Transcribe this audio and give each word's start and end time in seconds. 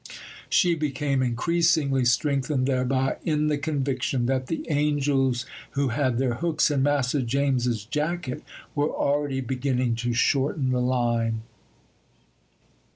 She 0.49 0.73
became 0.73 1.21
increasingly 1.21 2.05
strengthened 2.05 2.65
thereby 2.65 3.17
in 3.23 3.49
the 3.49 3.57
conviction 3.59 4.25
that 4.25 4.47
the 4.47 4.65
angels 4.67 5.45
who 5.77 5.89
had 5.89 6.17
their 6.17 6.33
hooks 6.33 6.71
in 6.71 6.81
Massa 6.81 7.21
James's 7.21 7.85
jacket 7.85 8.41
were 8.73 8.89
already 8.89 9.41
beginning 9.41 9.93
to 9.97 10.11
shorten 10.13 10.71
the 10.71 10.81
line. 10.81 11.43